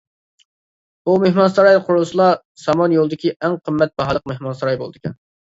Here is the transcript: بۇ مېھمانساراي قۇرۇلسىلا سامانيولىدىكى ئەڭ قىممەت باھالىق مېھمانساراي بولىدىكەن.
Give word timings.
بۇ 1.09 1.13
مېھمانساراي 1.23 1.77
قۇرۇلسىلا 1.89 2.31
سامانيولىدىكى 2.63 3.35
ئەڭ 3.37 3.59
قىممەت 3.69 3.95
باھالىق 4.03 4.27
مېھمانساراي 4.35 4.81
بولىدىكەن. 4.83 5.17